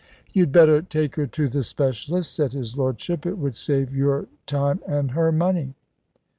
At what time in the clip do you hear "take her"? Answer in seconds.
0.81-1.27